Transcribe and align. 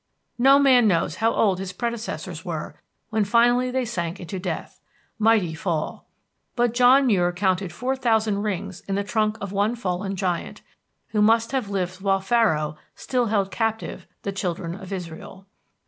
No 0.39 0.57
man 0.57 0.87
knows 0.87 1.17
how 1.17 1.31
old 1.31 1.59
his 1.59 1.71
predecessors 1.73 2.43
were 2.43 2.73
when 3.11 3.23
finally 3.23 3.69
they 3.69 3.85
sank 3.85 4.19
into 4.19 4.39
death 4.39 4.81
mighty 5.19 5.53
fall! 5.53 6.07
But 6.55 6.73
John 6.73 7.05
Muir 7.05 7.31
counted 7.31 7.71
four 7.71 7.95
thousand 7.95 8.41
rings 8.41 8.81
in 8.87 8.95
the 8.95 9.03
trunk 9.03 9.37
of 9.39 9.51
one 9.51 9.75
fallen 9.75 10.15
giant, 10.15 10.61
who 11.09 11.21
must 11.21 11.51
have 11.51 11.69
lived 11.69 12.01
while 12.01 12.19
Pharaoh 12.19 12.77
still 12.95 13.27
held 13.27 13.51
captive 13.51 14.07
the 14.23 14.31
Children 14.31 14.73
of 14.73 14.91
Israel. 14.91 15.45